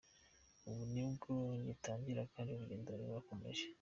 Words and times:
Ubu 0.67 0.83
nibwo 0.93 1.31
ngitangira 1.61 2.21
kandi 2.33 2.49
urugendo 2.51 2.89
rurakomeje. 2.99 3.65